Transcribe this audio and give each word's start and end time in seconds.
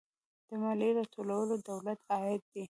د 0.47 0.49
مالیې 0.61 0.89
راټولول 0.97 1.45
د 1.51 1.53
دولت 1.69 1.99
عاید 2.11 2.41
دی 2.51 2.59